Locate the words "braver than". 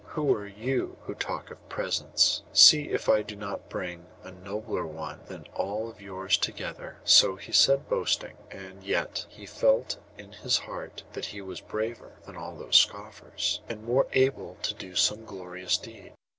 11.61-12.35